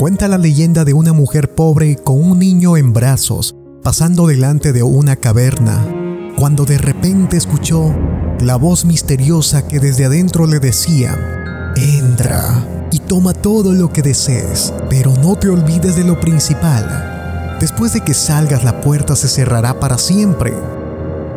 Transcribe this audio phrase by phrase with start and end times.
[0.00, 4.82] Cuenta la leyenda de una mujer pobre con un niño en brazos pasando delante de
[4.82, 5.86] una caverna,
[6.38, 7.94] cuando de repente escuchó
[8.40, 14.72] la voz misteriosa que desde adentro le decía, entra y toma todo lo que desees,
[14.88, 17.58] pero no te olvides de lo principal.
[17.60, 20.54] Después de que salgas la puerta se cerrará para siempre.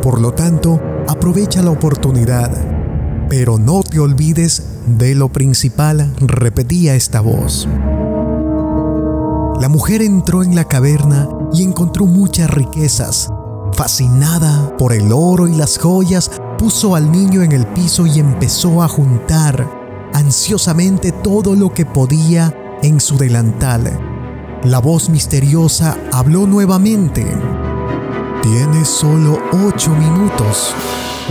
[0.01, 2.49] Por lo tanto, aprovecha la oportunidad,
[3.27, 7.67] pero no te olvides de lo principal, repetía esta voz.
[9.59, 13.29] La mujer entró en la caverna y encontró muchas riquezas.
[13.73, 18.81] Fascinada por el oro y las joyas, puso al niño en el piso y empezó
[18.81, 19.69] a juntar
[20.13, 23.99] ansiosamente todo lo que podía en su delantal.
[24.63, 27.25] La voz misteriosa habló nuevamente.
[28.41, 30.73] Tienes solo ocho minutos,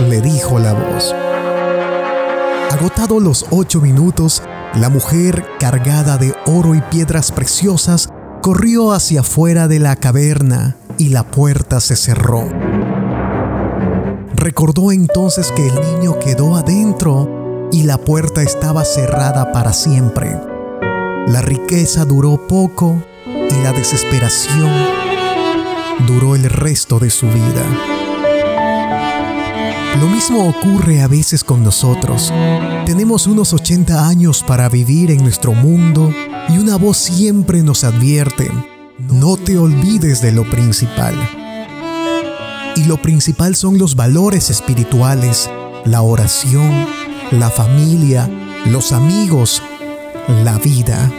[0.07, 1.13] le dijo la voz.
[2.73, 4.41] Agotado los ocho minutos,
[4.73, 8.09] la mujer, cargada de oro y piedras preciosas,
[8.41, 12.49] corrió hacia afuera de la caverna y la puerta se cerró.
[14.33, 20.35] Recordó entonces que el niño quedó adentro y la puerta estaba cerrada para siempre.
[21.27, 22.95] La riqueza duró poco
[23.27, 24.71] y la desesperación
[26.07, 28.02] duró el resto de su vida.
[30.03, 32.29] Lo mismo ocurre a veces con nosotros.
[32.85, 36.13] Tenemos unos 80 años para vivir en nuestro mundo
[36.49, 38.51] y una voz siempre nos advierte,
[38.99, 41.15] no te olvides de lo principal.
[42.75, 45.49] Y lo principal son los valores espirituales,
[45.85, 46.85] la oración,
[47.31, 48.29] la familia,
[48.65, 49.61] los amigos,
[50.43, 51.09] la vida.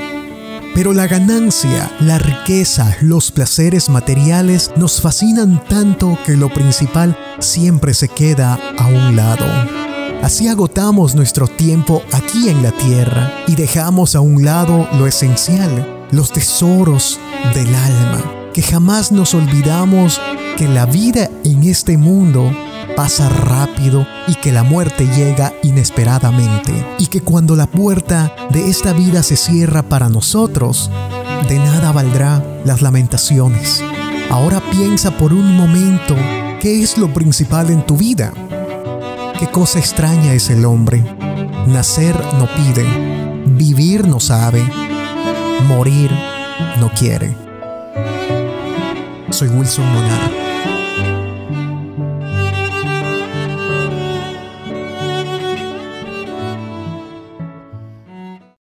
[0.75, 7.95] Pero la ganancia, la riqueza, los placeres materiales nos fascinan tanto que lo principal siempre
[7.95, 9.47] se queda a un lado.
[10.21, 16.07] Así agotamos nuestro tiempo aquí en la tierra y dejamos a un lado lo esencial,
[16.11, 17.21] los tesoros
[17.55, 20.21] del alma, que jamás nos olvidamos
[20.57, 22.51] que la vida en este mundo
[22.97, 28.93] pasa rápido y que la muerte llega inesperadamente y que cuando la puerta de esta
[28.93, 30.91] vida se cierra para nosotros,
[31.49, 33.83] de nada valdrá las lamentaciones.
[34.31, 36.17] Ahora piensa por un momento
[36.61, 38.33] qué es lo principal en tu vida.
[39.39, 41.05] Qué cosa extraña es el hombre.
[41.67, 44.65] Nacer no pide, vivir no sabe,
[45.67, 46.11] morir
[46.79, 47.37] no quiere.
[49.31, 50.54] Soy Wilson Monar